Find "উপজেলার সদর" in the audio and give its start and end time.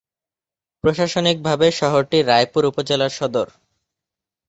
2.65-3.47